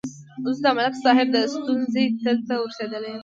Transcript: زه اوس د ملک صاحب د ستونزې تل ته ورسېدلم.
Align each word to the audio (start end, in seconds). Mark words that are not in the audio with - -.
زه 0.43 0.47
اوس 0.47 0.57
د 0.63 0.67
ملک 0.77 0.93
صاحب 1.03 1.27
د 1.33 1.37
ستونزې 1.53 2.05
تل 2.21 2.37
ته 2.47 2.53
ورسېدلم. 2.57 3.15